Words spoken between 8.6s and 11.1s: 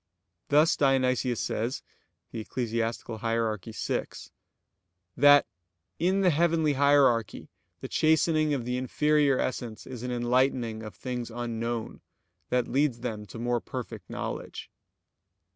the inferior essence is an enlightening of